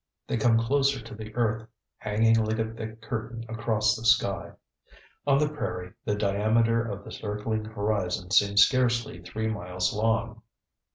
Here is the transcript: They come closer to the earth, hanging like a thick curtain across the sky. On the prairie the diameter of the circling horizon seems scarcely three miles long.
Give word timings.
They 0.25 0.35
come 0.37 0.57
closer 0.57 0.99
to 0.99 1.13
the 1.13 1.31
earth, 1.35 1.69
hanging 1.99 2.43
like 2.43 2.57
a 2.57 2.73
thick 2.73 3.03
curtain 3.03 3.45
across 3.47 3.95
the 3.95 4.03
sky. 4.03 4.53
On 5.27 5.37
the 5.37 5.47
prairie 5.47 5.93
the 6.05 6.15
diameter 6.15 6.81
of 6.83 7.03
the 7.03 7.11
circling 7.11 7.65
horizon 7.65 8.31
seems 8.31 8.63
scarcely 8.63 9.21
three 9.21 9.45
miles 9.47 9.93
long. 9.93 10.41